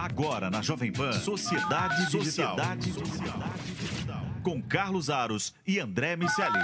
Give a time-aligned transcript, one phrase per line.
[0.00, 4.22] Agora na Jovem Pan, Sociedade, Sociedade, Sociedade Digital.
[4.44, 6.56] Com Carlos Aros e André Miceli.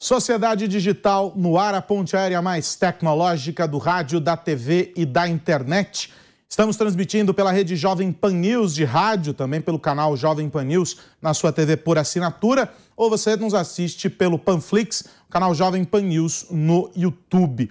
[0.00, 5.28] Sociedade Digital no ar, a ponte aérea mais tecnológica do rádio, da TV e da
[5.28, 6.10] internet.
[6.48, 10.96] Estamos transmitindo pela rede Jovem Pan News de rádio, também pelo canal Jovem Pan News
[11.20, 16.46] na sua TV por assinatura, ou você nos assiste pelo Panflix, canal Jovem Pan News
[16.50, 17.70] no YouTube.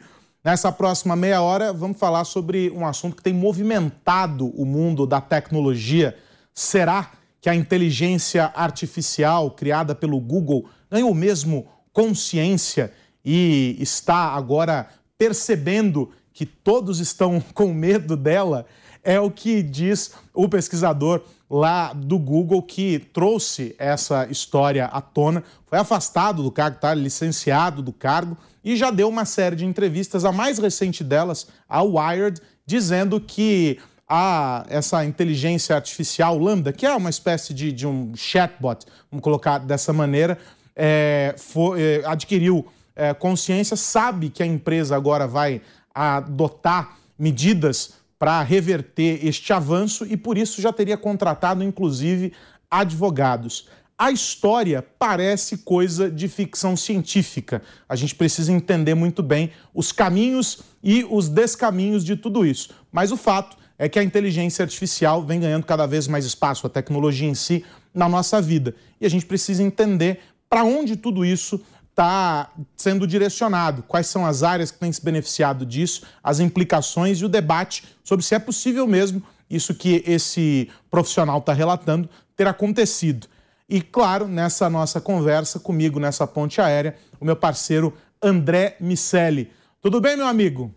[0.49, 5.21] Nessa próxima meia hora, vamos falar sobre um assunto que tem movimentado o mundo da
[5.21, 6.17] tecnologia.
[6.55, 12.91] Será que a inteligência artificial criada pelo Google ganhou mesmo consciência
[13.23, 18.65] e está agora percebendo que todos estão com medo dela?
[19.03, 25.43] É o que diz o pesquisador lá do Google que trouxe essa história à tona.
[25.67, 30.25] Foi afastado do cargo, está licenciado do cargo e já deu uma série de entrevistas,
[30.25, 36.93] a mais recente delas, a Wired, dizendo que a, essa inteligência artificial Lambda, que é
[36.95, 40.37] uma espécie de, de um chatbot, vamos colocar dessa maneira,
[40.75, 41.35] é,
[41.77, 45.61] é, adquiriu é, consciência, sabe que a empresa agora vai
[45.93, 52.33] adotar medidas para reverter este avanço e por isso já teria contratado, inclusive,
[52.69, 53.67] advogados
[53.99, 57.61] a história parece coisa de ficção científica.
[57.87, 62.69] A gente precisa entender muito bem os caminhos e os descaminhos de tudo isso.
[62.93, 66.69] Mas o fato é que a inteligência artificial vem ganhando cada vez mais espaço, a
[66.69, 68.73] tecnologia em si, na nossa vida.
[69.01, 74.43] E a gente precisa entender para onde tudo isso está sendo direcionado, quais são as
[74.43, 78.87] áreas que têm se beneficiado disso, as implicações e o debate sobre se é possível
[78.87, 83.27] mesmo isso que esse profissional está relatando ter acontecido.
[83.69, 89.51] E, claro, nessa nossa conversa comigo, nessa ponte aérea, o meu parceiro André Miceli.
[89.79, 90.73] Tudo bem, meu amigo?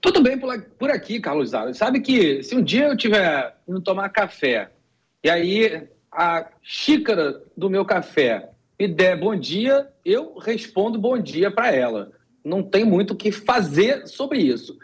[0.00, 1.72] Tudo bem por aqui, Carlos Zara.
[1.72, 4.70] Sabe que se um dia eu tiver indo tomar café
[5.22, 11.50] e aí a xícara do meu café me der bom dia, eu respondo bom dia
[11.50, 12.10] para ela.
[12.44, 14.76] Não tem muito o que fazer sobre isso.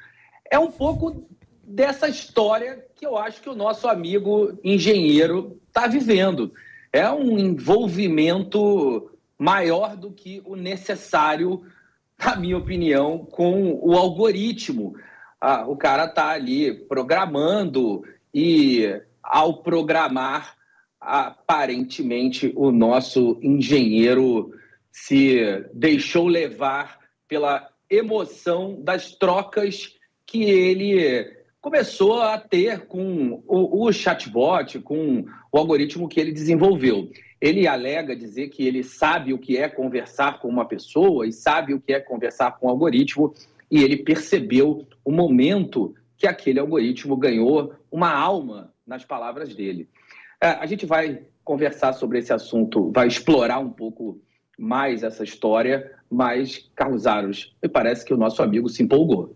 [0.50, 1.28] É um pouco
[1.70, 6.52] dessa história que eu acho que o nosso amigo engenheiro está vivendo.
[6.92, 11.62] É um envolvimento maior do que o necessário,
[12.18, 14.96] na minha opinião, com o algoritmo.
[15.40, 18.02] Ah, o cara está ali programando
[18.34, 20.56] e, ao programar,
[21.00, 24.52] aparentemente o nosso engenheiro
[24.90, 26.98] se deixou levar
[27.28, 29.94] pela emoção das trocas
[30.26, 37.10] que ele começou a ter com o, o, chatbot, com o algoritmo que ele desenvolveu.
[37.40, 41.74] Ele alega dizer que ele sabe o que é conversar com uma pessoa e sabe
[41.74, 43.34] o que é conversar com um algoritmo,
[43.70, 49.88] e ele percebeu o momento que aquele algoritmo ganhou uma alma nas palavras dele.
[50.42, 54.20] É, a gente vai conversar sobre esse assunto, vai explorar um pouco
[54.58, 59.34] mais essa história, mas, Carlos Aros, me parece que o nosso amigo se empolgou.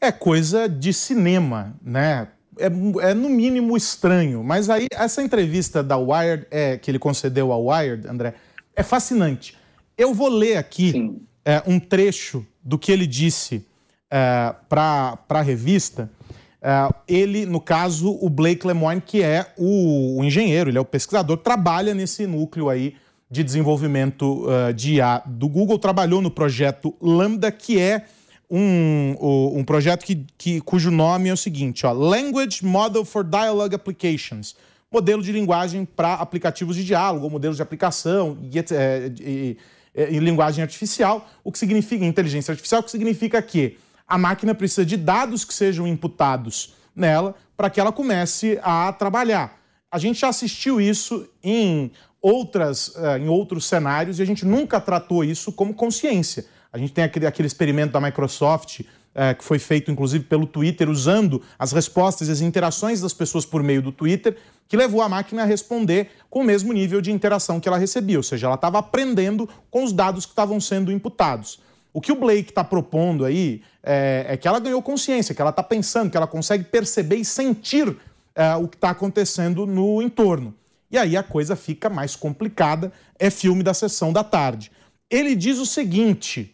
[0.00, 2.28] É coisa de cinema, né?
[2.58, 4.44] É, é, no mínimo estranho.
[4.44, 8.34] Mas aí, essa entrevista da Wired, é, que ele concedeu ao Wired, André,
[8.76, 9.56] é fascinante.
[9.98, 13.66] Eu vou ler aqui é, um trecho do que ele disse
[14.10, 16.10] é, para a revista.
[16.62, 20.84] É, ele, no caso, o Blake Lemoine, que é o, o, engenheiro, ele é o
[20.84, 22.94] pesquisador, trabalha nesse núcleo aí
[23.30, 28.04] de desenvolvimento uh, de IA do Google, trabalhou no projeto Lambda, que é
[28.50, 33.74] um, um projeto que, que, cujo nome é o seguinte: ó, Language Model for Dialogue
[33.74, 34.54] Applications
[34.94, 39.58] modelo de linguagem para aplicativos de diálogo, modelos de aplicação e, é, e,
[39.92, 44.86] e, linguagem artificial, o que significa inteligência artificial, o que significa que a máquina precisa
[44.86, 49.58] de dados que sejam imputados nela para que ela comece a trabalhar.
[49.90, 51.90] A gente já assistiu isso em
[52.22, 56.46] outras, uh, em outros cenários e a gente nunca tratou isso como consciência.
[56.74, 58.80] A gente tem aquele, aquele experimento da Microsoft,
[59.14, 63.46] é, que foi feito inclusive pelo Twitter, usando as respostas e as interações das pessoas
[63.46, 64.36] por meio do Twitter,
[64.66, 68.16] que levou a máquina a responder com o mesmo nível de interação que ela recebia,
[68.16, 71.60] ou seja, ela estava aprendendo com os dados que estavam sendo imputados.
[71.92, 75.50] O que o Blake está propondo aí é, é, que ela ganhou consciência, que ela
[75.50, 77.96] está pensando, que ela consegue perceber e sentir
[78.34, 80.52] é, o que está acontecendo no entorno.
[80.90, 84.72] E aí a coisa fica mais complicada, é filme da sessão da tarde.
[85.08, 86.53] Ele diz o seguinte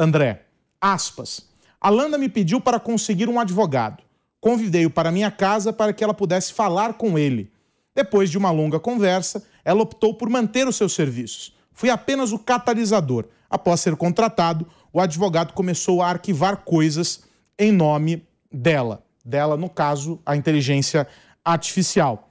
[0.00, 0.46] André,
[0.80, 1.46] aspas,
[1.78, 4.02] Alanda me pediu para conseguir um advogado.
[4.40, 7.52] Convidei-o para minha casa para que ela pudesse falar com ele.
[7.94, 11.54] Depois de uma longa conversa, ela optou por manter os seus serviços.
[11.74, 13.26] Fui apenas o catalisador.
[13.50, 17.24] Após ser contratado, o advogado começou a arquivar coisas
[17.58, 21.06] em nome dela, dela no caso a inteligência
[21.44, 22.30] artificial.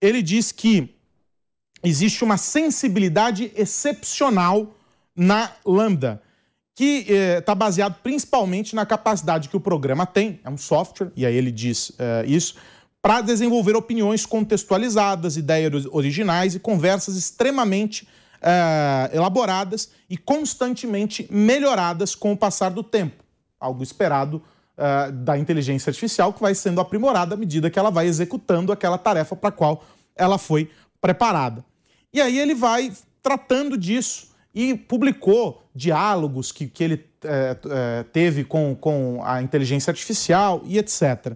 [0.00, 0.96] Ele diz que
[1.80, 4.74] existe uma sensibilidade excepcional
[5.14, 6.23] na Lambda,
[6.74, 7.06] que
[7.38, 11.34] está eh, baseado principalmente na capacidade que o programa tem, é um software, e aí
[11.34, 12.56] ele diz eh, isso,
[13.00, 18.08] para desenvolver opiniões contextualizadas, ideias originais e conversas extremamente
[18.42, 23.22] eh, elaboradas e constantemente melhoradas com o passar do tempo.
[23.60, 24.42] Algo esperado
[24.76, 28.98] uh, da inteligência artificial que vai sendo aprimorada à medida que ela vai executando aquela
[28.98, 29.82] tarefa para a qual
[30.14, 31.64] ela foi preparada.
[32.12, 32.92] E aí ele vai
[33.22, 39.90] tratando disso e publicou diálogos que, que ele é, é, teve com, com a inteligência
[39.90, 41.32] artificial e etc.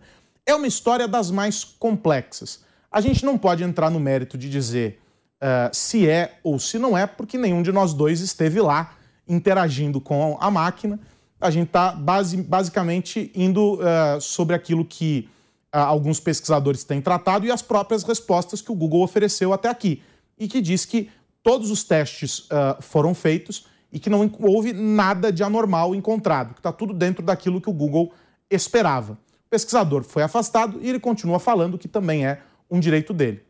[0.46, 2.62] É uma história das mais complexas.
[2.90, 5.00] A gente não pode entrar no mérito de dizer
[5.42, 8.94] uh, se é ou se não é, porque nenhum de nós dois esteve lá
[9.28, 10.98] interagindo com a máquina
[11.40, 15.28] a gente está base, basicamente indo uh, sobre aquilo que
[15.72, 20.02] uh, alguns pesquisadores têm tratado e as próprias respostas que o Google ofereceu até aqui.
[20.36, 21.10] E que diz que
[21.42, 22.48] todos os testes
[22.80, 27.60] foram feitos e que não houve nada de anormal encontrado, que está tudo dentro daquilo
[27.60, 28.12] que o Google
[28.50, 29.12] esperava.
[29.12, 32.40] O pesquisador foi afastado e ele continua falando que também é
[32.70, 33.42] um direito dele.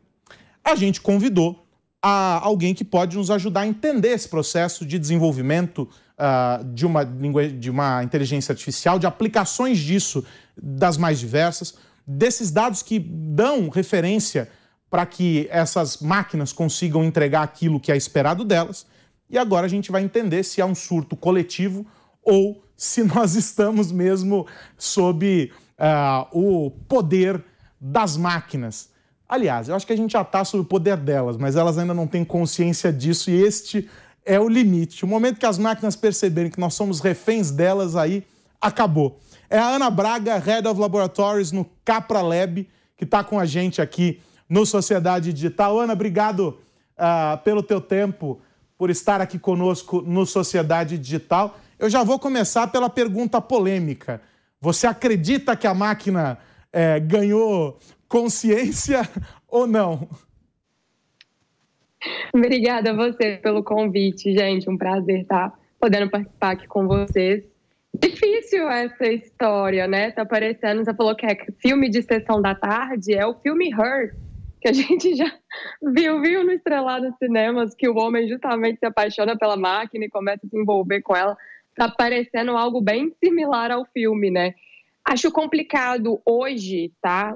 [0.63, 1.65] A gente convidou
[2.01, 7.05] a alguém que pode nos ajudar a entender esse processo de desenvolvimento uh, de, uma,
[7.05, 10.23] de uma inteligência artificial, de aplicações disso
[10.55, 11.75] das mais diversas,
[12.07, 14.49] desses dados que dão referência
[14.89, 18.87] para que essas máquinas consigam entregar aquilo que é esperado delas.
[19.29, 21.85] E agora a gente vai entender se é um surto coletivo
[22.23, 24.47] ou se nós estamos mesmo
[24.77, 27.43] sob uh, o poder
[27.79, 28.89] das máquinas.
[29.27, 31.93] Aliás, eu acho que a gente já está sob o poder delas, mas elas ainda
[31.93, 33.87] não têm consciência disso e este
[34.25, 35.05] é o limite.
[35.05, 38.25] O momento que as máquinas perceberem que nós somos reféns delas, aí
[38.59, 39.19] acabou.
[39.49, 42.67] É a Ana Braga, Head of Laboratories no Capra Lab,
[42.97, 45.79] que está com a gente aqui no Sociedade Digital.
[45.79, 46.57] Ana, obrigado
[46.97, 48.39] uh, pelo teu tempo,
[48.79, 51.59] por estar aqui conosco no Sociedade Digital.
[51.77, 54.21] Eu já vou começar pela pergunta polêmica.
[54.61, 56.37] Você acredita que a máquina
[56.71, 57.77] é, ganhou
[58.07, 59.01] consciência
[59.49, 60.07] ou não?
[62.33, 64.69] Obrigada a você pelo convite, gente.
[64.69, 67.43] Um prazer estar podendo participar aqui com vocês.
[67.93, 70.11] Difícil essa história, né?
[70.11, 74.15] Tá parecendo, você falou que é filme de sessão da tarde, é o filme Her,
[74.61, 75.31] que a gente já
[75.81, 80.45] viu, viu no Estrelado Cinemas, que o homem justamente se apaixona pela máquina e começa
[80.45, 81.37] a se envolver com ela.
[81.75, 84.53] Tá parecendo algo bem similar ao filme, né?
[85.05, 87.33] Acho complicado hoje, tá?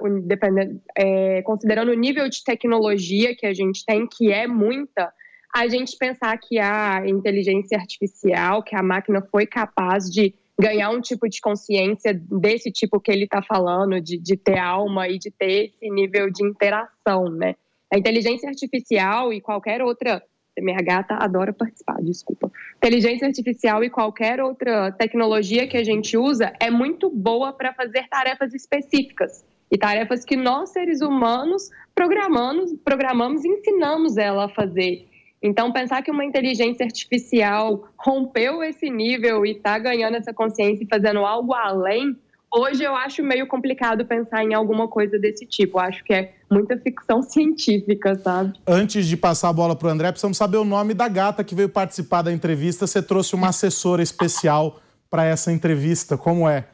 [0.98, 5.12] É, considerando o nível de tecnologia que a gente tem, que é muita,
[5.56, 11.02] a gente pensar que a inteligência artificial, que a máquina foi capaz de ganhar um
[11.02, 15.32] tipo de consciência desse tipo que ele está falando, de, de ter alma e de
[15.32, 17.56] ter esse nível de interação, né?
[17.92, 20.22] A inteligência artificial e qualquer outra
[20.62, 22.52] minha gata adora participar, desculpa.
[22.78, 28.08] Inteligência artificial e qualquer outra tecnologia que a gente usa é muito boa para fazer
[28.08, 35.08] tarefas específicas e tarefas que nós seres humanos programamos, programamos e ensinamos ela a fazer.
[35.44, 40.88] Então, pensar que uma inteligência artificial rompeu esse nível e está ganhando essa consciência e
[40.88, 42.18] fazendo algo além
[42.56, 45.80] Hoje eu acho meio complicado pensar em alguma coisa desse tipo.
[45.80, 48.54] Eu acho que é muita ficção científica, sabe?
[48.68, 51.56] Antes de passar a bola para o André, precisamos saber o nome da gata que
[51.56, 52.86] veio participar da entrevista.
[52.86, 56.16] Você trouxe uma assessora especial para essa entrevista.
[56.16, 56.68] Como é?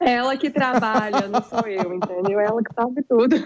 [0.00, 2.38] Ela que trabalha, não sou eu, entendeu?
[2.38, 3.36] Ela que sabe tudo.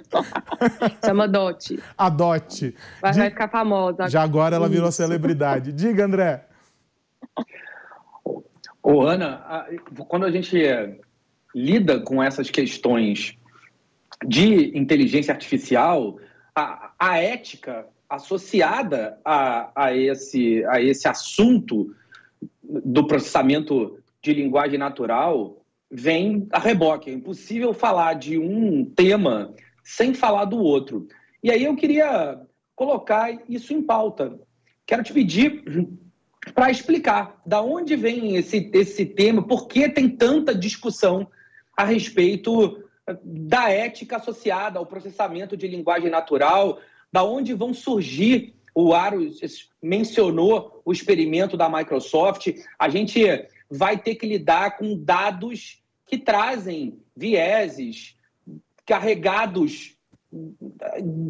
[1.05, 1.83] Chama Dot.
[1.97, 2.75] A Dot.
[3.01, 4.09] Vai, vai ficar famosa.
[4.09, 5.73] Já agora ela virou celebridade.
[5.73, 6.47] Diga, André.
[8.83, 9.67] Ô, Ana,
[10.09, 10.59] quando a gente
[11.55, 13.35] lida com essas questões
[14.27, 16.19] de inteligência artificial,
[16.55, 21.95] a, a ética associada a, a, esse, a esse assunto
[22.63, 25.62] do processamento de linguagem natural
[25.93, 27.11] vem a reboque.
[27.11, 31.07] É impossível falar de um tema sem falar do outro.
[31.43, 32.41] E aí eu queria
[32.75, 34.41] colocar isso em pauta.
[34.87, 35.63] Quero te pedir
[36.55, 41.29] para explicar da onde vem esse, esse tema, por que tem tanta discussão
[41.77, 46.81] a respeito eh, da ética associada ao processamento de linguagem natural,
[47.13, 48.55] da onde vão surgir.
[48.75, 49.21] O Aro
[49.83, 52.49] mencionou o experimento da Microsoft.
[52.79, 53.23] A gente
[53.71, 55.82] vai ter que lidar com dados
[56.13, 58.15] que trazem vieses
[58.85, 59.97] carregados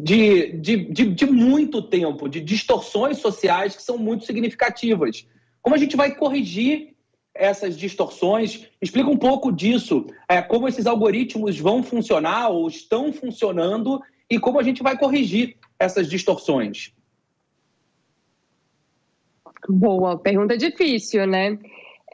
[0.03, 5.25] de, de, de, de, muito tempo, de distorções sociais que são muito significativas.
[5.61, 6.93] Como a gente vai corrigir
[7.33, 8.67] essas distorções.
[8.81, 14.59] Explica um pouco disso, é, como esses algoritmos vão funcionar ou estão funcionando e como
[14.59, 16.93] a gente vai corrigir essas distorções.
[19.67, 21.57] Boa, pergunta difícil, né?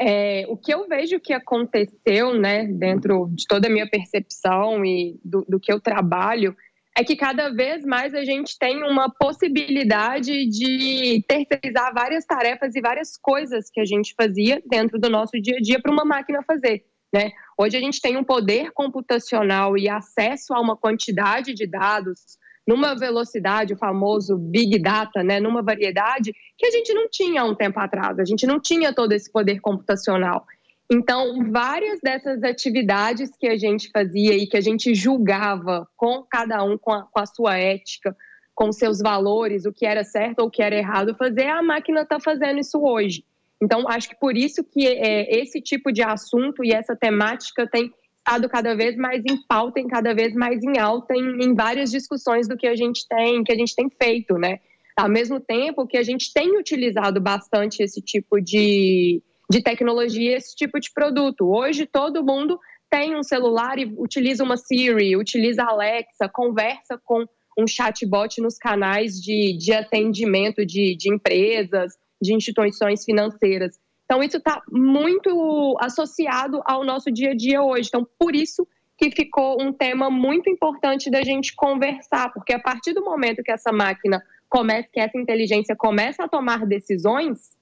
[0.01, 5.19] É, o que eu vejo que aconteceu, né, dentro de toda a minha percepção e
[5.23, 6.55] do, do que eu trabalho,
[6.97, 12.81] é que cada vez mais a gente tem uma possibilidade de terceirizar várias tarefas e
[12.81, 16.43] várias coisas que a gente fazia dentro do nosso dia a dia para uma máquina
[16.43, 16.85] fazer.
[17.13, 17.31] Né?
[17.57, 22.37] Hoje a gente tem um poder computacional e acesso a uma quantidade de dados
[22.69, 27.55] numa velocidade, o famoso Big Data, né, numa variedade que a gente não tinha um
[27.55, 28.19] tempo atrás.
[28.19, 30.45] A gente não tinha todo esse poder computacional.
[30.87, 36.63] Então, várias dessas atividades que a gente fazia e que a gente julgava com cada
[36.63, 38.15] um, com a, com a sua ética,
[38.53, 42.01] com seus valores, o que era certo ou o que era errado fazer, a máquina
[42.01, 43.25] está fazendo isso hoje.
[43.59, 47.91] Então, acho que por isso que é, esse tipo de assunto e essa temática tem
[48.29, 51.89] estado cada vez mais em pauta, em cada vez mais em alta em, em várias
[51.89, 54.59] discussões do que a gente tem, que a gente tem feito, né?
[54.95, 60.55] Ao mesmo tempo que a gente tem utilizado bastante esse tipo de, de tecnologia, esse
[60.55, 61.49] tipo de produto.
[61.49, 62.59] Hoje todo mundo
[62.89, 67.25] tem um celular e utiliza uma Siri, utiliza Alexa, conversa com
[67.57, 73.75] um chatbot nos canais de, de atendimento de, de empresas, de instituições financeiras.
[74.09, 77.89] Então, isso está muito associado ao nosso dia a dia hoje.
[77.89, 82.91] Então, por isso que ficou um tema muito importante da gente conversar, porque a partir
[82.93, 87.55] do momento que essa máquina começa, que essa inteligência começa a tomar decisões,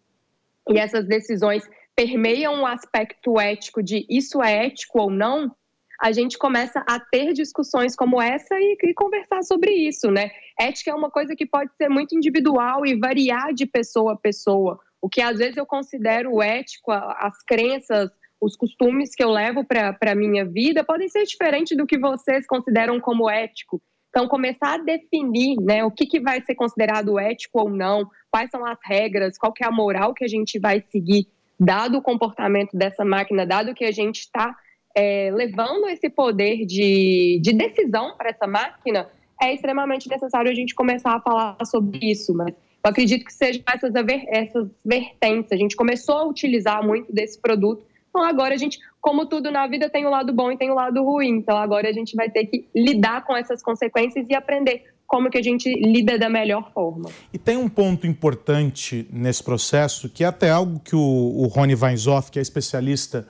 [0.69, 5.53] e essas decisões permeiam o aspecto ético de isso é ético ou não,
[5.99, 10.31] a gente começa a ter discussões como essa e, e, conversar sobre isso, né?
[10.57, 14.79] Ética é uma coisa que pode ser muito individual e variar de pessoa a pessoa.
[15.01, 18.09] O que às vezes eu considero ético, as crenças,
[18.41, 22.45] os costumes que eu levo para a minha vida podem ser diferentes do que vocês
[22.45, 23.81] consideram como ético.
[24.09, 28.49] Então, começar a definir né, o que, que vai ser considerado ético ou não, quais
[28.49, 31.27] são as regras, qual que é a moral que a gente vai seguir,
[31.59, 34.55] dado o comportamento dessa máquina, dado que a gente está
[34.95, 39.07] é, levando esse poder de, de decisão para essa máquina,
[39.41, 42.33] é extremamente necessário a gente começar a falar sobre isso.
[42.33, 43.93] Mas eu acredito que sejam essas,
[44.29, 45.51] essas vertentes.
[45.51, 47.85] A gente começou a utilizar muito desse produto.
[48.09, 50.75] Então, agora a gente, como tudo na vida, tem o lado bom e tem o
[50.75, 51.37] lado ruim.
[51.37, 55.37] Então, agora a gente vai ter que lidar com essas consequências e aprender como que
[55.37, 57.09] a gente lida da melhor forma.
[57.31, 61.75] E tem um ponto importante nesse processo, que é até algo que o, o Rony
[61.75, 63.27] Weinzoff, que é especialista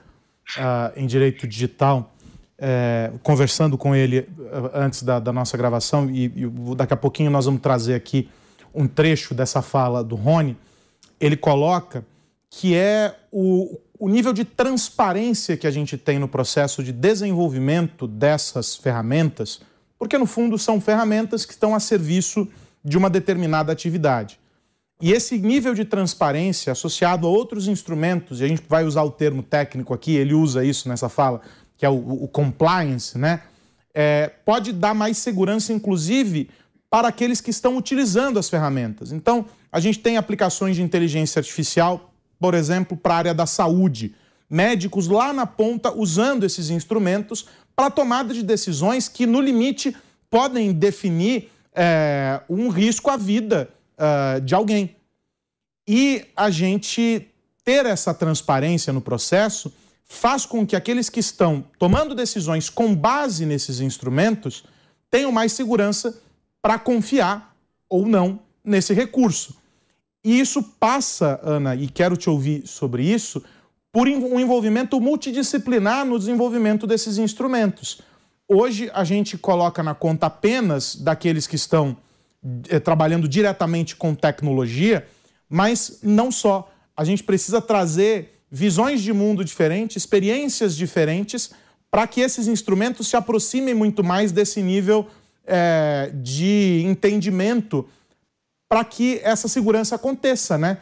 [0.56, 2.12] uh, em direito digital,
[2.60, 7.30] é, conversando com ele uh, antes da, da nossa gravação, e, e, daqui a pouquinho
[7.30, 8.28] nós vamos trazer aqui
[8.78, 10.56] um trecho dessa fala do Rony,
[11.18, 12.06] ele coloca
[12.48, 18.06] que é o, o nível de transparência que a gente tem no processo de desenvolvimento
[18.06, 19.60] dessas ferramentas,
[19.98, 22.46] porque no fundo são ferramentas que estão a serviço
[22.84, 24.38] de uma determinada atividade.
[25.02, 29.10] E esse nível de transparência associado a outros instrumentos, e a gente vai usar o
[29.10, 31.40] termo técnico aqui, ele usa isso nessa fala,
[31.76, 33.42] que é o, o compliance, né?
[33.92, 36.48] É, pode dar mais segurança, inclusive,
[36.90, 39.12] para aqueles que estão utilizando as ferramentas.
[39.12, 44.14] Então, a gente tem aplicações de inteligência artificial, por exemplo, para a área da saúde.
[44.48, 49.94] Médicos lá na ponta usando esses instrumentos para tomada de decisões que, no limite,
[50.30, 53.68] podem definir é, um risco à vida
[53.98, 54.96] uh, de alguém.
[55.86, 57.28] E a gente
[57.64, 59.72] ter essa transparência no processo
[60.04, 64.64] faz com que aqueles que estão tomando decisões com base nesses instrumentos
[65.10, 66.18] tenham mais segurança
[66.62, 67.56] para confiar
[67.88, 69.56] ou não nesse recurso.
[70.24, 73.42] E isso passa, Ana, e quero te ouvir sobre isso,
[73.92, 78.00] por um envolvimento multidisciplinar no desenvolvimento desses instrumentos.
[78.46, 81.96] Hoje a gente coloca na conta apenas daqueles que estão
[82.68, 85.06] eh, trabalhando diretamente com tecnologia,
[85.48, 86.70] mas não só.
[86.96, 91.50] A gente precisa trazer visões de mundo diferentes, experiências diferentes,
[91.90, 95.06] para que esses instrumentos se aproximem muito mais desse nível
[95.48, 97.88] é, de entendimento
[98.68, 100.80] para que essa segurança aconteça, né?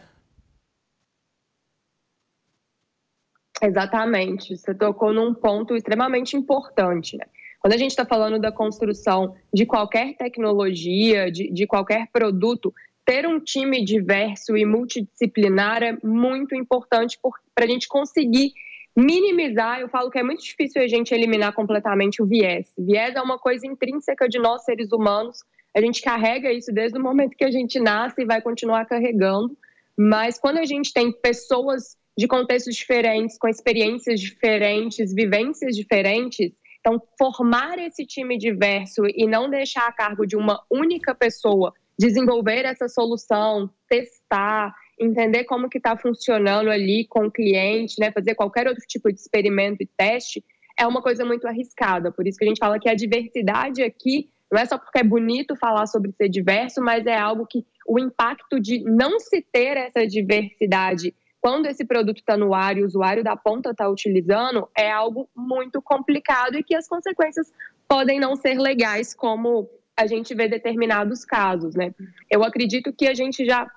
[3.63, 4.57] Exatamente.
[4.57, 7.17] Você tocou num ponto extremamente importante.
[7.17, 7.25] Né?
[7.61, 13.27] Quando a gente está falando da construção de qualquer tecnologia, de, de qualquer produto, ter
[13.27, 17.19] um time diverso e multidisciplinar é muito importante
[17.55, 18.53] para a gente conseguir
[18.97, 22.73] minimizar, eu falo que é muito difícil a gente eliminar completamente o viés.
[22.79, 25.45] Viés é uma coisa intrínseca de nós seres humanos.
[25.77, 29.57] A gente carrega isso desde o momento que a gente nasce e vai continuar carregando.
[29.97, 36.53] Mas quando a gente tem pessoas de contextos diferentes, com experiências diferentes, vivências diferentes.
[36.81, 42.65] Então, formar esse time diverso e não deixar a cargo de uma única pessoa desenvolver
[42.65, 48.67] essa solução, testar, entender como que está funcionando ali com o cliente, né, fazer qualquer
[48.67, 50.45] outro tipo de experimento e teste,
[50.79, 52.11] é uma coisa muito arriscada.
[52.13, 55.05] Por isso que a gente fala que a diversidade aqui não é só porque é
[55.05, 59.77] bonito falar sobre ser diverso, mas é algo que o impacto de não se ter
[59.77, 64.69] essa diversidade quando esse produto está no ar e o usuário da ponta está utilizando
[64.77, 67.53] é algo muito complicado e que as consequências
[67.87, 71.95] podem não ser legais, como a gente vê determinados casos, né?
[72.29, 73.71] Eu acredito que a gente já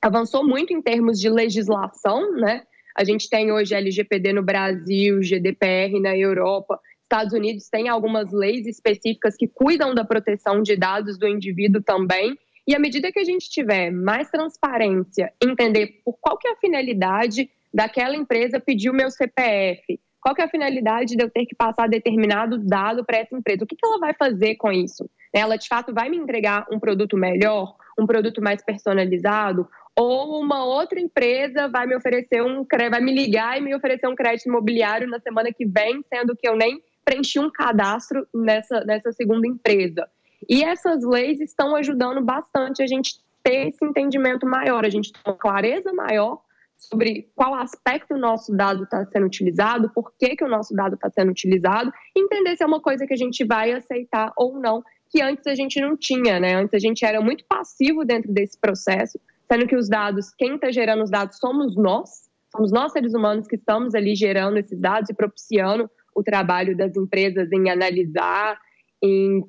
[0.00, 2.62] avançou muito em termos de legislação, né?
[2.96, 6.80] A gente tem hoje LGPD no Brasil, GDPR na Europa.
[7.02, 12.36] Estados Unidos tem algumas leis específicas que cuidam da proteção de dados do indivíduo também.
[12.66, 16.56] E à medida que a gente tiver mais transparência, entender por qual que é a
[16.56, 21.46] finalidade daquela empresa pedir o meu CPF, qual que é a finalidade de eu ter
[21.46, 25.08] que passar determinado dado para essa empresa, o que, que ela vai fazer com isso?
[25.32, 30.64] Ela de fato vai me entregar um produto melhor, um produto mais personalizado, ou uma
[30.64, 35.08] outra empresa vai me oferecer um vai me ligar e me oferecer um crédito imobiliário
[35.08, 40.08] na semana que vem, sendo que eu nem preenchi um cadastro nessa, nessa segunda empresa.
[40.48, 45.20] E essas leis estão ajudando bastante a gente ter esse entendimento maior, a gente ter
[45.26, 46.40] uma clareza maior
[46.76, 50.94] sobre qual aspecto o nosso dado está sendo utilizado, por que, que o nosso dado
[50.94, 54.82] está sendo utilizado, entender se é uma coisa que a gente vai aceitar ou não,
[55.10, 56.54] que antes a gente não tinha, né?
[56.54, 59.20] Antes a gente era muito passivo dentro desse processo,
[59.50, 63.48] sendo que os dados, quem está gerando os dados somos nós, somos nós seres humanos
[63.48, 68.60] que estamos ali gerando esses dados e propiciando o trabalho das empresas em analisar,
[69.02, 69.44] em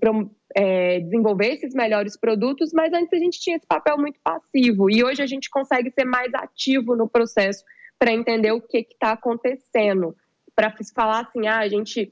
[0.55, 5.03] é, desenvolver esses melhores produtos, mas antes a gente tinha esse papel muito passivo e
[5.03, 7.63] hoje a gente consegue ser mais ativo no processo
[7.99, 10.15] para entender o que está acontecendo,
[10.55, 12.11] para falar assim, ah, a gente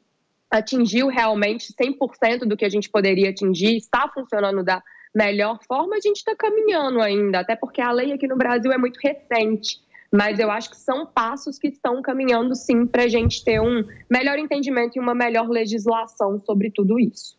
[0.51, 4.81] atingiu realmente 100% do que a gente poderia atingir, está funcionando da
[5.19, 8.77] melhor forma, a gente está caminhando ainda, até porque a lei aqui no Brasil é
[8.77, 9.81] muito recente.
[10.11, 13.83] Mas eu acho que são passos que estão caminhando sim para a gente ter um
[14.09, 17.37] melhor entendimento e uma melhor legislação sobre tudo isso.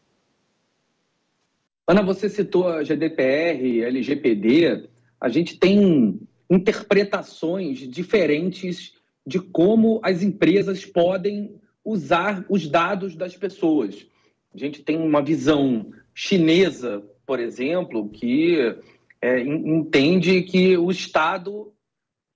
[1.88, 4.88] Ana, você citou a GDPR, LGPD.
[5.20, 8.94] A gente tem interpretações diferentes
[9.26, 14.06] de como as empresas podem usar os dados das pessoas.
[14.54, 18.76] A gente tem uma visão chinesa, por exemplo, que
[19.22, 21.72] é, entende que o Estado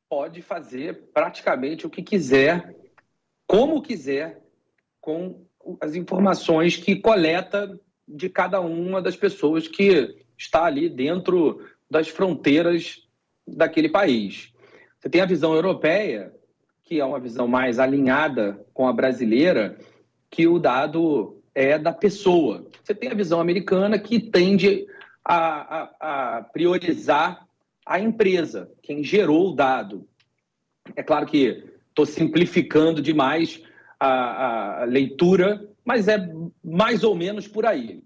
[0.08, 2.76] pode fazer praticamente o que quiser,
[3.44, 4.40] como quiser,
[5.00, 5.44] com
[5.80, 7.76] as informações que coleta
[8.06, 13.02] de cada uma das pessoas que está ali dentro das fronteiras
[13.44, 14.52] daquele país.
[15.00, 16.32] Você tem a visão europeia,
[16.84, 19.76] que é uma visão mais alinhada com a brasileira,
[20.30, 22.66] que o dado é da pessoa.
[22.82, 24.86] Você tem a visão americana, que tende
[25.24, 27.46] a, a, a priorizar
[27.86, 30.06] a empresa, quem gerou o dado.
[30.96, 33.62] É claro que estou simplificando demais
[34.00, 36.28] a, a leitura mas é
[36.64, 38.02] mais ou menos por aí.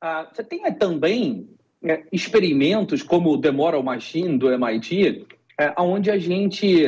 [0.00, 1.48] Ah, você tem também
[1.84, 5.26] é, experimentos como o The Moral Machine, do MIT,
[5.60, 6.84] é, onde a gente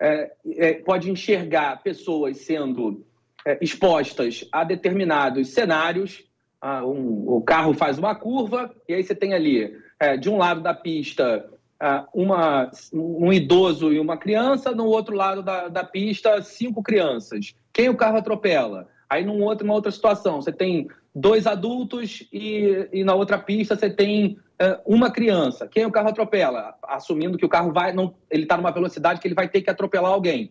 [0.00, 3.04] é, pode enxergar pessoas sendo
[3.46, 6.24] é, expostas a determinados cenários.
[6.60, 10.36] Ah, um, o carro faz uma curva, e aí você tem ali, é, de um
[10.36, 15.84] lado da pista, ah, uma, um idoso e uma criança, no outro lado da, da
[15.84, 17.54] pista, cinco crianças.
[17.72, 18.88] Quem o carro atropela?
[19.08, 23.76] Aí, num outro, numa outra situação, você tem dois adultos e, e na outra pista
[23.76, 25.68] você tem uh, uma criança.
[25.68, 26.74] Quem o carro atropela?
[26.82, 29.70] Assumindo que o carro vai, não, ele está numa velocidade que ele vai ter que
[29.70, 30.50] atropelar alguém.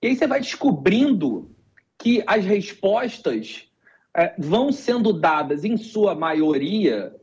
[0.00, 1.50] E aí você vai descobrindo
[1.98, 3.68] que as respostas
[4.16, 7.14] uh, vão sendo dadas, em sua maioria,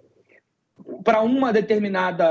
[1.04, 2.26] para uma determinada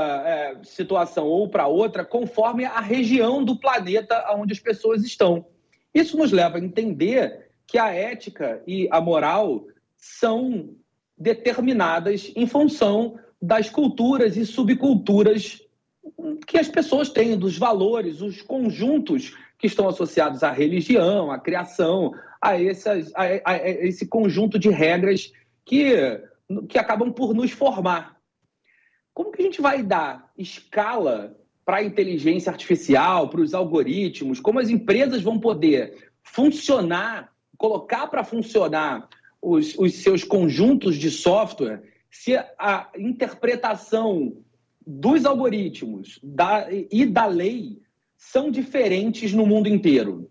[0.59, 5.45] uh, situação ou para outra, conforme a região do planeta onde as pessoas estão.
[5.93, 9.65] Isso nos leva a entender que a ética e a moral
[9.97, 10.75] são
[11.17, 15.61] determinadas em função das culturas e subculturas
[16.45, 22.13] que as pessoas têm, dos valores, os conjuntos que estão associados à religião, à criação,
[22.49, 25.31] a, essas, a, a, a esse conjunto de regras
[25.65, 26.21] que,
[26.69, 28.17] que acabam por nos formar.
[29.13, 34.39] Como que a gente vai dar escala para a inteligência artificial, para os algoritmos?
[34.39, 39.07] Como as empresas vão poder funcionar colocar para funcionar
[39.41, 41.81] os, os seus conjuntos de software,
[42.11, 44.37] se a interpretação
[44.85, 47.81] dos algoritmos da, e da lei
[48.17, 50.29] são diferentes no mundo inteiro?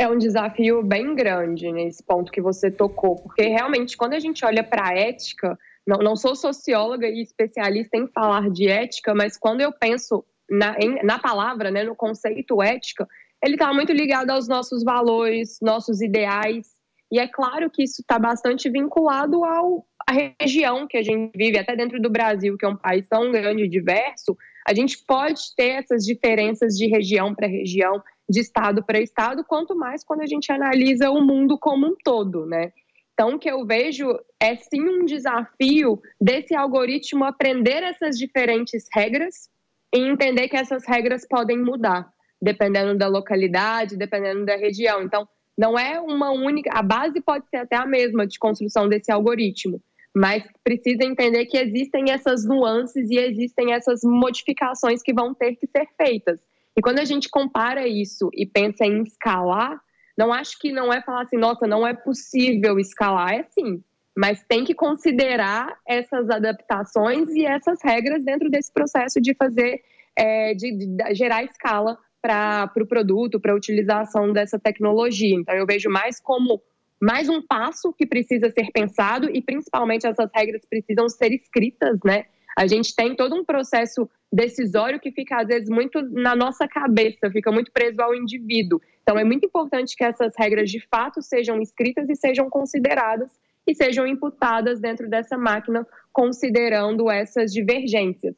[0.00, 4.42] É um desafio bem grande nesse ponto que você tocou, porque realmente quando a gente
[4.46, 9.36] olha para a ética, não, não sou socióloga e especialista em falar de ética, mas
[9.36, 13.06] quando eu penso na, em, na palavra, né, no conceito ética,
[13.44, 16.68] ele está muito ligado aos nossos valores, nossos ideais,
[17.12, 21.58] e é claro que isso está bastante vinculado ao, à região que a gente vive,
[21.58, 24.34] até dentro do Brasil, que é um país tão grande e diverso,
[24.66, 29.74] a gente pode ter essas diferenças de região para região, de estado para estado, quanto
[29.74, 32.72] mais quando a gente analisa o mundo como um todo, né?
[33.12, 39.50] Então, o que eu vejo é sim um desafio desse algoritmo aprender essas diferentes regras
[39.94, 42.08] e entender que essas regras podem mudar,
[42.40, 45.02] dependendo da localidade, dependendo da região.
[45.02, 46.70] Então, não é uma única.
[46.72, 49.82] A base pode ser até a mesma de construção desse algoritmo,
[50.14, 55.66] mas precisa entender que existem essas nuances e existem essas modificações que vão ter que
[55.66, 56.40] ser feitas.
[56.76, 59.80] E quando a gente compara isso e pensa em escalar,
[60.16, 63.82] não acho que não é falar assim, nossa, não é possível escalar, é sim,
[64.16, 69.80] mas tem que considerar essas adaptações e essas regras dentro desse processo de fazer,
[70.16, 75.34] é, de, de, gerar escala para o pro produto, para a utilização dessa tecnologia.
[75.34, 76.60] Então, eu vejo mais como
[77.00, 82.26] mais um passo que precisa ser pensado e, principalmente, essas regras precisam ser escritas, né?
[82.56, 87.30] A gente tem todo um processo decisório que fica, às vezes, muito na nossa cabeça,
[87.30, 88.80] fica muito preso ao indivíduo.
[89.02, 93.30] Então, é muito importante que essas regras, de fato, sejam escritas e sejam consideradas
[93.66, 98.34] e sejam imputadas dentro dessa máquina, considerando essas divergências.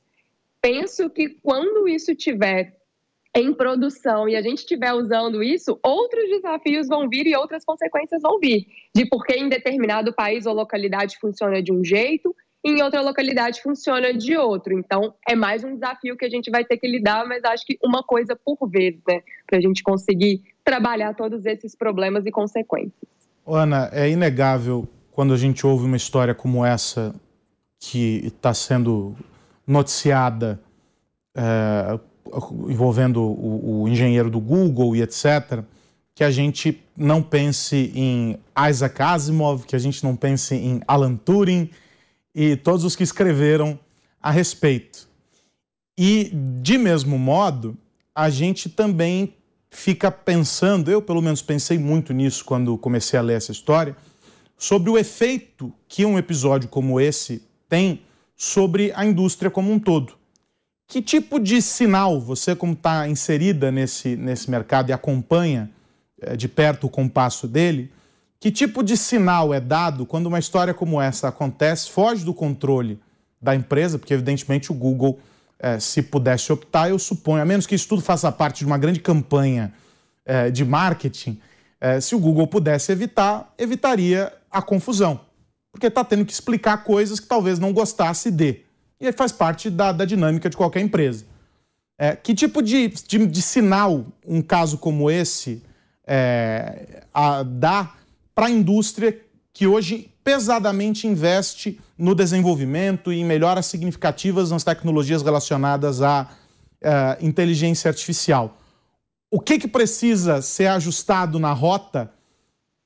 [0.61, 2.77] Penso que quando isso tiver
[3.35, 8.20] em produção e a gente estiver usando isso, outros desafios vão vir e outras consequências
[8.22, 8.66] vão vir.
[8.94, 13.61] De por que em determinado país ou localidade funciona de um jeito, em outra localidade
[13.61, 14.72] funciona de outro.
[14.79, 17.79] Então, é mais um desafio que a gente vai ter que lidar, mas acho que
[17.83, 19.20] uma coisa por vez, né?
[19.46, 23.11] Para a gente conseguir trabalhar todos esses problemas e consequências.
[23.46, 27.14] Ana, é inegável quando a gente ouve uma história como essa
[27.81, 29.16] que está sendo
[29.66, 30.61] noticiada
[31.37, 31.98] é,
[32.68, 35.64] envolvendo o, o, engenheiro do Google e etc.,
[36.14, 41.16] que a gente não pense em Isaac Asimov, que a gente não pense em Alan
[41.16, 41.70] Turing
[42.35, 43.79] e todos os que escreveram
[44.21, 45.09] a respeito.
[45.99, 46.31] E,
[46.62, 47.77] de mesmo modo,
[48.14, 49.35] a gente também
[49.71, 53.97] fica pensando, eu pelo menos pensei muito nisso quando comecei a ler essa história,
[54.57, 58.03] sobre o efeito que um episódio como esse tem
[58.37, 60.14] sobre a indústria como um todo.
[60.87, 65.71] Que tipo de sinal você, como está inserida nesse, nesse mercado e acompanha
[66.21, 67.90] é, de perto o compasso dele,
[68.43, 72.99] que tipo de sinal é dado quando uma história como essa acontece, foge do controle
[73.41, 75.21] da empresa, porque evidentemente o Google,
[75.61, 78.77] é, se pudesse optar, eu suponho, a menos que isso tudo faça parte de uma
[78.77, 79.73] grande campanha
[80.27, 81.41] é, de marketing,
[82.01, 85.21] se o Google pudesse evitar, evitaria a confusão,
[85.73, 88.61] porque está tendo que explicar coisas que talvez não gostasse de.
[89.01, 91.25] E faz parte da, da dinâmica de qualquer empresa.
[91.99, 95.61] É, que tipo de, de, de, sinal um caso como esse
[96.07, 97.03] é,
[97.59, 97.95] dá
[98.35, 99.21] para a indústria
[99.53, 106.31] que hoje pesadamente investe no desenvolvimento e em melhoras significativas nas tecnologias relacionadas à
[106.81, 108.59] é, inteligência artificial?
[109.31, 112.11] O que, que precisa ser ajustado na rota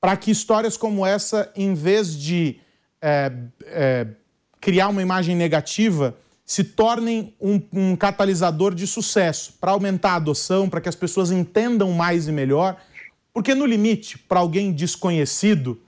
[0.00, 2.60] para que histórias como essa, em vez de
[3.02, 3.32] é,
[3.64, 4.06] é,
[4.60, 10.68] criar uma imagem negativa se tornem um, um catalisador de sucesso para aumentar a adoção,
[10.68, 12.76] para que as pessoas entendam mais e melhor.
[13.36, 15.78] Porque, no limite, para alguém desconhecido,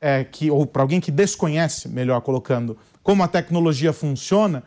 [0.00, 4.62] é, que, ou para alguém que desconhece, melhor colocando, como a tecnologia funciona,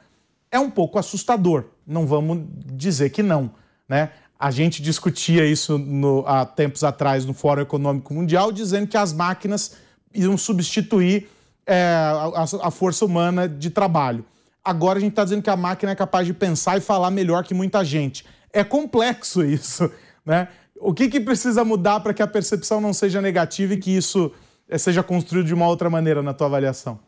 [0.52, 1.64] é um pouco assustador.
[1.88, 3.52] Não vamos dizer que não.
[3.88, 4.10] Né?
[4.38, 9.14] A gente discutia isso no, há tempos atrás no Fórum Econômico Mundial, dizendo que as
[9.14, 9.78] máquinas
[10.14, 11.30] iam substituir
[11.66, 14.26] é, a, a, força humana de trabalho.
[14.62, 17.46] Agora a gente está dizendo que a máquina é capaz de pensar e falar melhor
[17.46, 18.26] que muita gente.
[18.52, 19.90] É complexo isso,
[20.26, 20.50] né?
[20.80, 24.32] O que, que precisa mudar para que a percepção não seja negativa e que isso
[24.68, 27.00] é, seja construído de uma outra maneira na tua avaliação?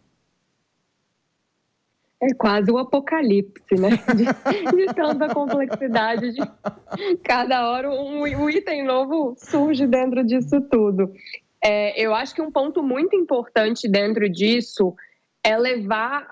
[2.22, 3.92] É quase o apocalipse, né?
[4.14, 6.42] De, de tanta complexidade, de
[7.24, 11.14] cada hora um, um item novo surge dentro disso tudo.
[11.64, 14.94] É, eu acho que um ponto muito importante dentro disso
[15.44, 16.28] é levar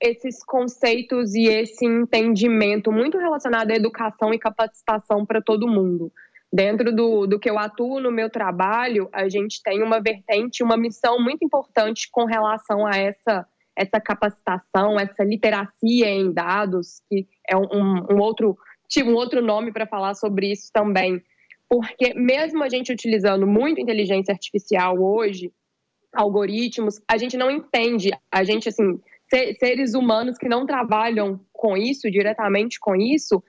[0.00, 6.12] esses conceitos e esse entendimento muito relacionado à educação e capacitação para todo mundo.
[6.56, 10.74] Dentro do, do que eu atuo no meu trabalho, a gente tem uma vertente, uma
[10.74, 17.54] missão muito importante com relação a essa, essa capacitação, essa literacia em dados, que é
[17.54, 18.56] um, um outro
[19.04, 21.22] um outro nome para falar sobre isso também.
[21.68, 25.52] Porque mesmo a gente utilizando muito inteligência artificial hoje,
[26.14, 28.98] algoritmos, a gente não entende, a gente assim,
[29.58, 33.42] seres humanos que não trabalham com isso, diretamente com isso,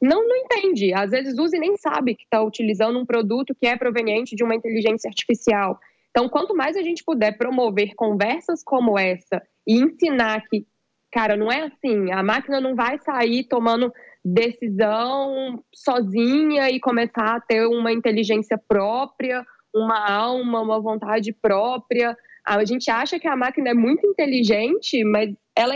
[0.00, 0.92] não, não entende.
[0.92, 4.44] Às vezes usa e nem sabe que está utilizando um produto que é proveniente de
[4.44, 5.78] uma inteligência artificial.
[6.10, 10.66] Então, quanto mais a gente puder promover conversas como essa e ensinar que,
[11.12, 13.92] cara, não é assim, a máquina não vai sair tomando
[14.24, 22.16] decisão sozinha e começar a ter uma inteligência própria, uma alma, uma vontade própria.
[22.46, 25.74] A gente acha que a máquina é muito inteligente, mas ela,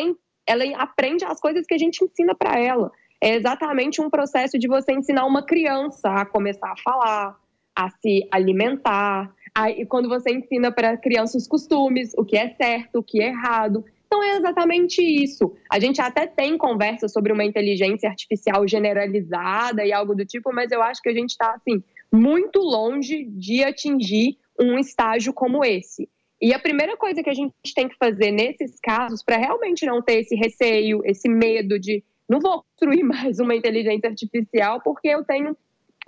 [0.49, 2.91] ela aprende as coisas que a gente ensina para ela.
[3.21, 7.37] É exatamente um processo de você ensinar uma criança a começar a falar,
[7.77, 9.31] a se alimentar.
[9.55, 13.21] Aí, quando você ensina para a criança os costumes, o que é certo, o que
[13.21, 13.85] é errado.
[14.07, 15.55] Então é exatamente isso.
[15.71, 20.73] A gente até tem conversa sobre uma inteligência artificial generalizada e algo do tipo, mas
[20.73, 26.09] eu acho que a gente está assim muito longe de atingir um estágio como esse.
[26.43, 30.03] E a primeira coisa que a gente tem que fazer nesses casos, para realmente não
[30.03, 35.25] ter esse receio, esse medo de não vou construir mais uma inteligência artificial porque eu
[35.25, 35.57] tenho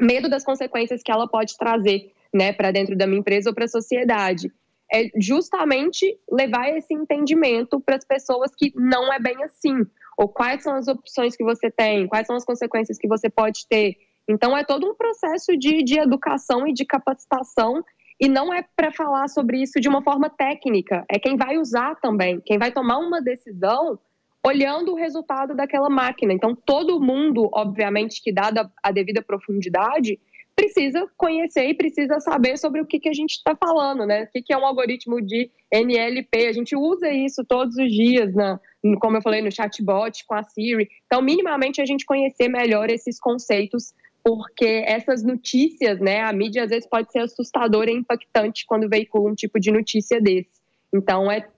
[0.00, 3.64] medo das consequências que ela pode trazer né, para dentro da minha empresa ou para
[3.64, 4.50] a sociedade.
[4.90, 9.86] É justamente levar esse entendimento para as pessoas que não é bem assim,
[10.18, 13.66] ou quais são as opções que você tem, quais são as consequências que você pode
[13.68, 13.96] ter.
[14.28, 17.82] Então, é todo um processo de, de educação e de capacitação
[18.20, 21.96] e não é para falar sobre isso de uma forma técnica, é quem vai usar
[21.96, 23.98] também, quem vai tomar uma decisão
[24.44, 26.32] olhando o resultado daquela máquina.
[26.32, 30.18] Então, todo mundo, obviamente, que dada a devida profundidade,
[30.54, 34.24] precisa conhecer e precisa saber sobre o que, que a gente está falando, né?
[34.24, 36.46] O que, que é um algoritmo de NLP.
[36.46, 38.60] A gente usa isso todos os dias, na,
[39.00, 40.88] como eu falei, no chatbot, com a Siri.
[41.06, 46.70] Então, minimamente, a gente conhecer melhor esses conceitos porque essas notícias, né, a mídia às
[46.70, 50.62] vezes pode ser assustadora e impactante quando veicula um tipo de notícia desse.
[50.94, 51.48] Então é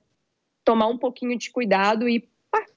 [0.65, 2.27] tomar um pouquinho de cuidado e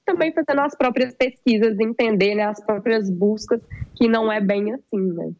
[0.04, 3.60] também fazendo as próprias pesquisas, entender, né, as próprias buscas,
[3.94, 5.30] que não é bem assim, né.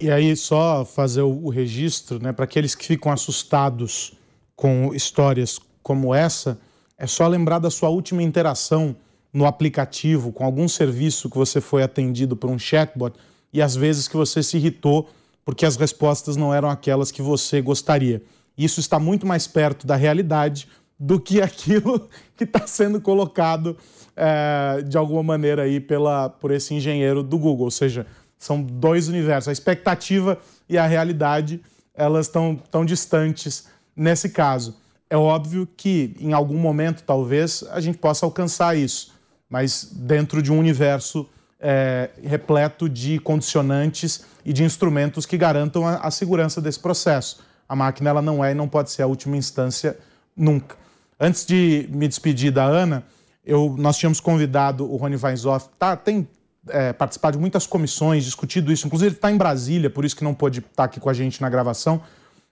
[0.00, 4.16] E aí só fazer o registro, né, para aqueles que ficam assustados
[4.54, 6.58] com histórias como essa,
[6.98, 8.96] é só lembrar da sua última interação
[9.32, 13.14] no aplicativo com algum serviço que você foi atendido por um chatbot
[13.52, 15.08] e às vezes que você se irritou
[15.44, 18.22] porque as respostas não eram aquelas que você gostaria.
[18.56, 20.66] Isso está muito mais perto da realidade
[20.98, 23.76] do que aquilo que está sendo colocado
[24.16, 27.66] é, de alguma maneira aí pela, por esse engenheiro do Google.
[27.66, 28.06] Ou seja,
[28.38, 29.48] são dois universos.
[29.48, 31.60] A expectativa e a realidade
[31.94, 34.76] elas estão tão distantes nesse caso.
[35.08, 39.14] É óbvio que em algum momento, talvez, a gente possa alcançar isso,
[39.48, 41.28] mas dentro de um universo
[41.60, 47.40] é, repleto de condicionantes e de instrumentos que garantam a, a, segurança desse processo.
[47.68, 49.96] A máquina ela não é e não pode ser a última instância
[50.36, 50.76] nunca.
[51.18, 53.04] Antes de me despedir da Ana,
[53.44, 56.28] eu, nós tínhamos convidado o Rony Weinzoff, tá, tem
[56.68, 60.24] é, participado de muitas comissões, discutido isso, inclusive ele está em Brasília, por isso que
[60.24, 62.02] não pôde estar tá aqui com a gente na gravação,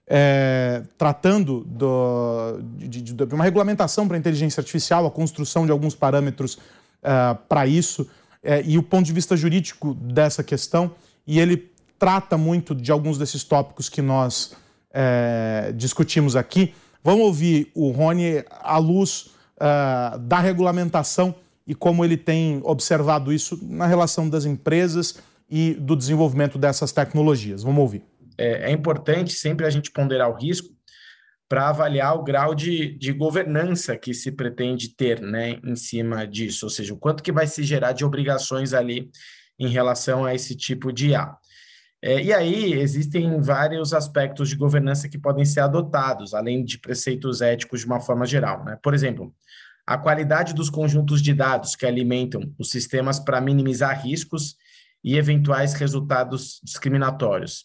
[0.07, 5.73] é, tratando do, de, de, de, uma regulamentação para a inteligência artificial, a construção de
[5.73, 6.59] alguns parâmetros
[7.03, 8.09] é, para isso
[8.43, 10.93] é, e o ponto de vista jurídico dessa questão,
[11.27, 14.55] e ele trata muito de alguns desses tópicos que nós
[14.93, 16.75] é, discutimos aqui.
[17.05, 21.35] Vamos ouvir o Rony à luz uh, da regulamentação
[21.67, 27.63] e como ele tem observado isso na relação das empresas e do desenvolvimento dessas tecnologias.
[27.63, 28.03] Vamos ouvir.
[28.39, 30.75] É, é importante sempre a gente ponderar o risco,
[31.49, 36.67] para avaliar o grau de, de governança que se pretende ter né, em cima disso,
[36.67, 39.11] ou seja, o quanto que vai se gerar de obrigações ali
[39.59, 41.37] em relação a esse tipo de IA.
[42.07, 47.41] É, e aí existem vários aspectos de governança que podem ser adotados, além de preceitos
[47.41, 48.63] éticos de uma forma geral.
[48.63, 48.79] Né?
[48.83, 49.35] Por exemplo,
[49.87, 54.55] a qualidade dos conjuntos de dados que alimentam os sistemas para minimizar riscos
[55.03, 57.65] e eventuais resultados discriminatórios.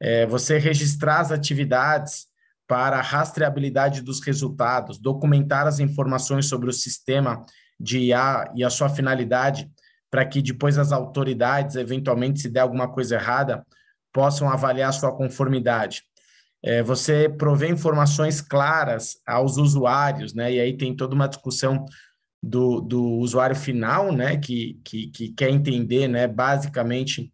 [0.00, 2.26] É, você registrar as atividades
[2.68, 7.44] para a rastreabilidade dos resultados, documentar as informações sobre o sistema
[7.80, 9.68] de IA e a sua finalidade,
[10.12, 13.66] para que depois as autoridades, eventualmente, se der alguma coisa errada,
[14.12, 16.02] possam avaliar sua conformidade.
[16.62, 20.52] É, você provê informações claras aos usuários, né?
[20.52, 21.86] E aí tem toda uma discussão
[22.42, 24.36] do, do usuário final, né?
[24.36, 26.28] Que, que, que quer entender, né?
[26.28, 27.32] Basicamente,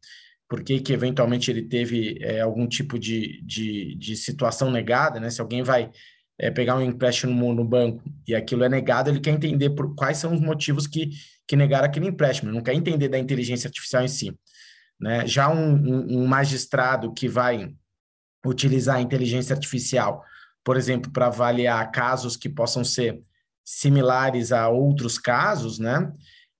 [0.49, 5.31] por que, que eventualmente ele teve é, algum tipo de, de, de, situação negada, né?
[5.31, 5.91] Se alguém vai
[6.39, 10.19] é, pegar um empréstimo no banco e aquilo é negado, ele quer entender por, quais
[10.19, 11.11] são os motivos que,
[11.49, 14.39] que negaram aquele empréstimo, não quer entender da inteligência artificial em si.
[15.01, 15.27] Né?
[15.27, 17.75] Já um, um, um magistrado que vai
[18.47, 20.23] utilizar a inteligência artificial,
[20.63, 23.21] por exemplo, para avaliar casos que possam ser
[23.65, 26.13] similares a outros casos, né?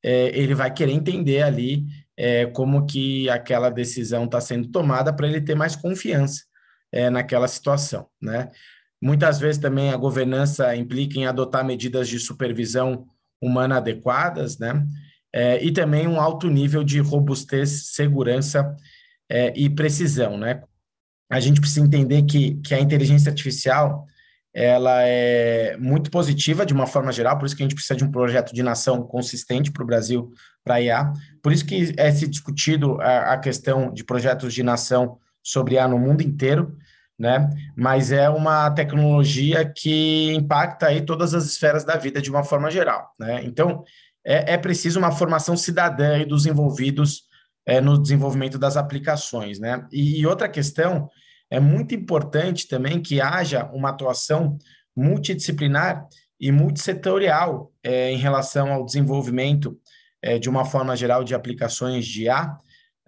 [0.03, 1.85] É, ele vai querer entender ali
[2.17, 6.45] é, como que aquela decisão está sendo tomada para ele ter mais confiança
[6.93, 8.49] é, naquela situação, né?
[9.01, 13.07] Muitas vezes também a governança implica em adotar medidas de supervisão
[13.41, 14.87] humana adequadas, né?
[15.33, 18.75] É, e também um alto nível de robustez, segurança
[19.29, 20.63] é, e precisão, né?
[21.31, 24.07] A gente precisa entender que, que a inteligência artificial
[24.55, 28.03] ela é muito positiva de uma forma geral, por isso que a gente precisa de
[28.03, 30.33] um projeto de nação consistente para o Brasil,
[30.65, 31.13] para a IA.
[31.43, 35.87] Por isso que é se discutido a, a questão de projetos de nação sobre IA
[35.87, 36.77] no mundo inteiro,
[37.19, 37.51] né?
[37.77, 42.71] Mas é uma tecnologia que impacta aí todas as esferas da vida de uma forma
[42.71, 43.43] geral, né?
[43.45, 43.83] Então,
[44.25, 47.23] é, é preciso uma formação cidadã aí dos envolvidos
[47.67, 49.87] é, no desenvolvimento das aplicações, né?
[49.93, 51.09] E, e outra questão,
[51.51, 54.57] é muito importante também que haja uma atuação
[54.97, 56.07] multidisciplinar
[56.41, 59.77] e multissetorial é, em relação ao desenvolvimento
[60.23, 62.57] é, de uma forma geral de aplicações de IA,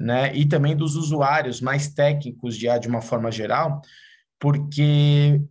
[0.01, 3.83] né, e também dos usuários mais técnicos de de uma forma geral,
[4.39, 5.43] porque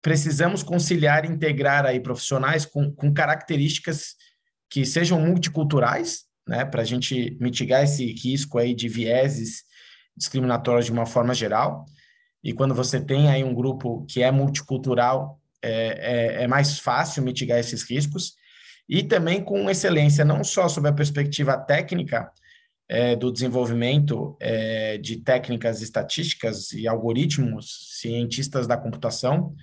[0.00, 4.14] precisamos conciliar e integrar aí profissionais com, com características
[4.70, 9.64] que sejam multiculturais, né, para a gente mitigar esse risco aí de vieses
[10.16, 11.84] discriminatórios de uma forma geral.
[12.44, 17.24] E quando você tem aí um grupo que é multicultural, é, é, é mais fácil
[17.24, 18.34] mitigar esses riscos.
[18.88, 22.30] E também com excelência, não só sob a perspectiva técnica,
[22.88, 29.54] é, do desenvolvimento é, de técnicas estatísticas e algoritmos, cientistas da computação,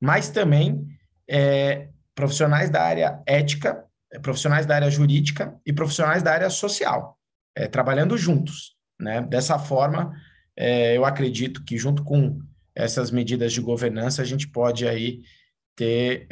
[0.00, 0.84] mas também
[1.28, 7.18] é, profissionais da área ética, é, profissionais da área jurídica e profissionais da área social,
[7.54, 8.76] é, trabalhando juntos.
[8.98, 9.20] Né?
[9.22, 10.12] Dessa forma,
[10.56, 12.40] é, eu acredito que junto com
[12.74, 15.22] essas medidas de governança, a gente pode aí
[15.74, 16.26] ter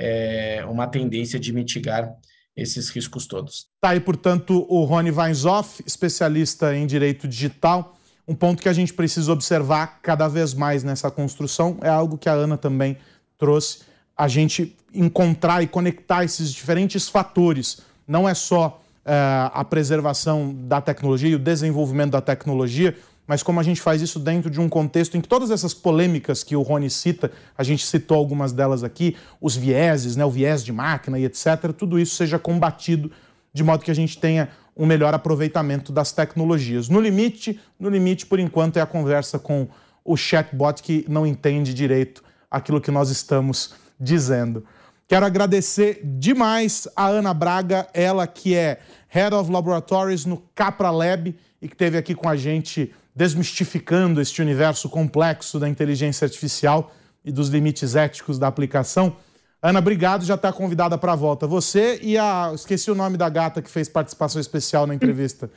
[0.68, 2.14] uma tendência de mitigar
[2.56, 3.66] esses riscos todos.
[3.80, 7.96] Tá aí, portanto, o Rony Weinzoff, especialista em direito digital.
[8.26, 12.28] Um ponto que a gente precisa observar cada vez mais nessa construção é algo que
[12.28, 12.96] a Ana também
[13.38, 13.80] trouxe,
[14.16, 17.80] a gente encontrar e conectar esses diferentes fatores.
[18.06, 22.96] Não é só é, a preservação da tecnologia e o desenvolvimento da tecnologia,
[23.30, 26.42] mas como a gente faz isso dentro de um contexto em que todas essas polêmicas
[26.42, 30.64] que o Rony cita, a gente citou algumas delas aqui, os vieses, né, o viés
[30.64, 33.08] de máquina e etc., tudo isso seja combatido
[33.52, 36.88] de modo que a gente tenha um melhor aproveitamento das tecnologias.
[36.88, 39.68] No limite, no limite, por enquanto, é a conversa com
[40.04, 44.64] o chatbot que não entende direito aquilo que nós estamos dizendo.
[45.06, 51.32] Quero agradecer demais a Ana Braga, ela que é Head of Laboratories no Capra Lab
[51.62, 56.92] e que esteve aqui com a gente desmistificando este universo complexo da inteligência artificial
[57.24, 59.16] e dos limites éticos da aplicação.
[59.62, 61.46] Ana, obrigado, já está convidada para a volta.
[61.46, 62.52] Você e a.
[62.54, 65.50] Esqueci o nome da gata que fez participação especial na entrevista.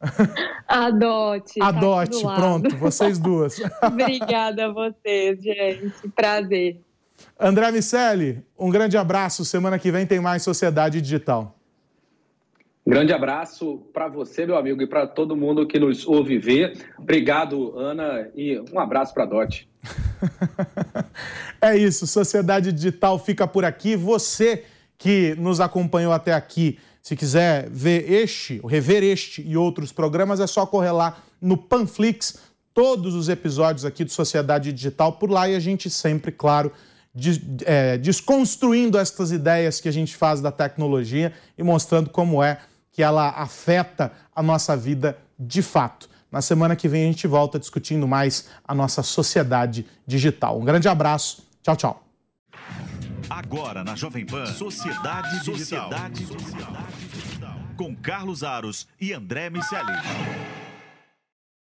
[0.68, 1.60] Adote.
[1.60, 3.60] Adote, tá pronto, vocês duas.
[3.82, 6.08] Obrigada a vocês, gente.
[6.14, 6.80] Prazer.
[7.38, 9.44] André Miceli, um grande abraço.
[9.44, 11.57] Semana que vem tem mais Sociedade Digital.
[12.88, 16.72] Grande abraço para você, meu amigo, e para todo mundo que nos ouve ver.
[16.98, 19.68] Obrigado, Ana, e um abraço para a Dot.
[21.60, 23.94] é isso, Sociedade Digital fica por aqui.
[23.94, 24.64] Você
[24.96, 30.46] que nos acompanhou até aqui, se quiser ver este, rever este e outros programas, é
[30.46, 32.38] só correr lá no Panflix,
[32.72, 36.72] todos os episódios aqui do Sociedade Digital por lá e a gente sempre, claro,
[37.66, 42.58] é, desconstruindo estas ideias que a gente faz da tecnologia e mostrando como é
[42.98, 46.10] que ela afeta a nossa vida de fato.
[46.32, 50.58] Na semana que vem a gente volta discutindo mais a nossa sociedade digital.
[50.58, 51.46] Um grande abraço.
[51.62, 52.04] Tchau, tchau.
[53.30, 55.88] Agora na Jovem Pan, Sociedade Digital.
[55.88, 57.54] Sociedade Digital.
[57.76, 59.92] Com Carlos Aros e André Miceli.